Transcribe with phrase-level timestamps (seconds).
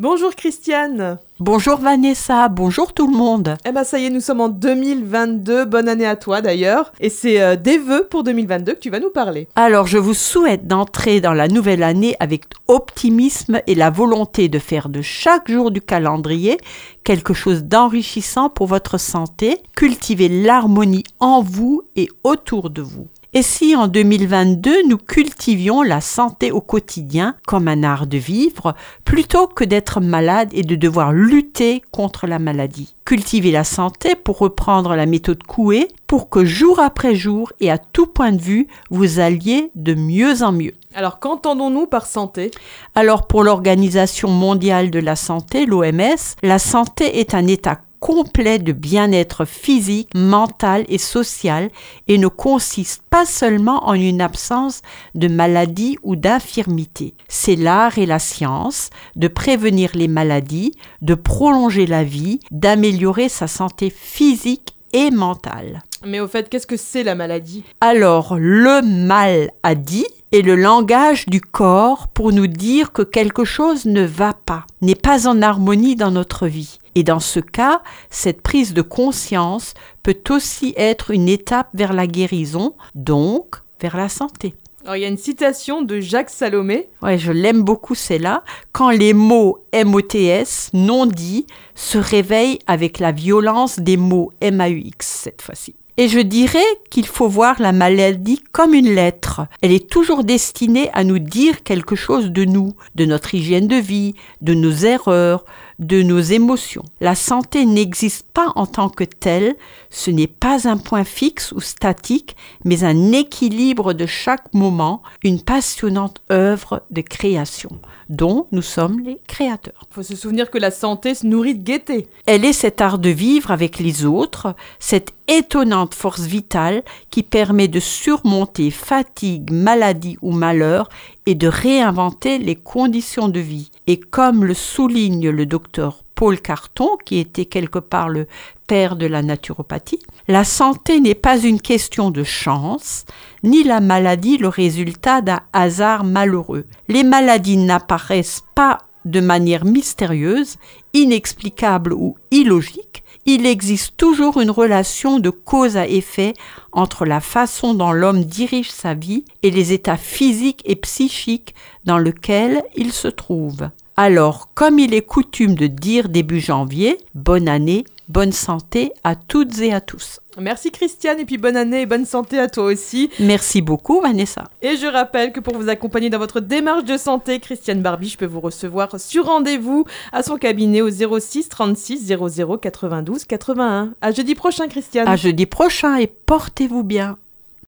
[0.00, 1.18] Bonjour Christiane.
[1.40, 3.58] Bonjour Vanessa, bonjour tout le monde.
[3.66, 5.66] Eh ben ça y est, nous sommes en 2022.
[5.66, 6.90] Bonne année à toi d'ailleurs.
[7.00, 9.46] Et c'est euh, des vœux pour 2022 que tu vas nous parler.
[9.56, 14.58] Alors je vous souhaite d'entrer dans la nouvelle année avec optimisme et la volonté de
[14.58, 16.56] faire de chaque jour du calendrier
[17.04, 19.58] quelque chose d'enrichissant pour votre santé.
[19.76, 23.08] Cultivez l'harmonie en vous et autour de vous.
[23.32, 28.74] Et si en 2022 nous cultivions la santé au quotidien comme un art de vivre,
[29.04, 32.96] plutôt que d'être malade et de devoir lutter contre la maladie?
[33.04, 37.78] Cultiver la santé pour reprendre la méthode Coué, pour que jour après jour et à
[37.78, 40.74] tout point de vue, vous alliez de mieux en mieux.
[40.96, 42.50] Alors qu'entendons-nous par santé?
[42.96, 48.72] Alors pour l'Organisation mondiale de la santé, l'OMS, la santé est un état complet de
[48.72, 51.70] bien-être physique, mental et social
[52.08, 54.82] et ne consiste pas seulement en une absence
[55.14, 57.14] de maladie ou d'infirmité.
[57.28, 63.46] C'est l'art et la science de prévenir les maladies, de prolonger la vie, d'améliorer sa
[63.46, 65.82] santé physique et mentale.
[66.04, 67.62] Mais au fait, qu'est-ce que c'est la maladie?
[67.80, 73.44] Alors, le mal a dit est le langage du corps pour nous dire que quelque
[73.44, 76.78] chose ne va pas, n'est pas en harmonie dans notre vie.
[76.94, 82.06] Et dans ce cas, cette prise de conscience peut aussi être une étape vers la
[82.06, 84.54] guérison, donc vers la santé.
[84.82, 86.88] Alors, il y a une citation de Jacques Salomé.
[87.02, 88.42] Ouais, je l'aime beaucoup celle-là.
[88.72, 95.42] Quand les mots MOTS, non dits, se réveillent avec la violence des mots MAUX cette
[95.42, 95.74] fois-ci.
[95.98, 99.42] Et je dirais qu'il faut voir la maladie comme une lettre.
[99.60, 103.76] Elle est toujours destinée à nous dire quelque chose de nous, de notre hygiène de
[103.76, 105.44] vie, de nos erreurs,
[105.80, 106.84] de nos émotions.
[107.00, 109.56] La santé n'existe pas en tant que telle,
[109.88, 115.40] ce n'est pas un point fixe ou statique, mais un équilibre de chaque moment, une
[115.40, 117.70] passionnante œuvre de création
[118.10, 119.86] dont nous sommes les créateurs.
[119.90, 122.08] Il faut se souvenir que la santé se nourrit de gaieté.
[122.26, 127.68] Elle est cet art de vivre avec les autres, cette étonnante force vitale qui permet
[127.68, 130.88] de surmonter fatigue, maladie ou malheur
[131.24, 133.70] et de réinventer les conditions de vie.
[133.86, 135.69] Et comme le souligne le docteur
[136.14, 138.26] Paul Carton, qui était quelque part le
[138.66, 143.04] père de la naturopathie, la santé n'est pas une question de chance,
[143.42, 146.66] ni la maladie le résultat d'un hasard malheureux.
[146.88, 150.56] Les maladies n'apparaissent pas de manière mystérieuse,
[150.92, 156.32] inexplicable ou illogique, il existe toujours une relation de cause à effet
[156.72, 161.54] entre la façon dont l'homme dirige sa vie et les états physiques et psychiques
[161.84, 163.68] dans lesquels il se trouve.
[164.02, 169.58] Alors, comme il est coutume de dire début janvier, bonne année, bonne santé à toutes
[169.58, 170.20] et à tous.
[170.38, 173.10] Merci Christiane et puis bonne année et bonne santé à toi aussi.
[173.20, 174.44] Merci beaucoup Vanessa.
[174.62, 178.16] Et je rappelle que pour vous accompagner dans votre démarche de santé, Christiane Barbie, je
[178.16, 183.92] peux vous recevoir sur rendez-vous à son cabinet au 06 36 00 92 81.
[184.00, 185.08] À jeudi prochain Christiane.
[185.08, 187.18] À jeudi prochain et portez-vous bien.